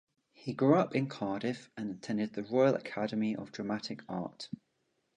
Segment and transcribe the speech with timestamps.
[0.33, 4.49] He grew up in Cardiff, and attended the Royal Academy of Dramatic Art.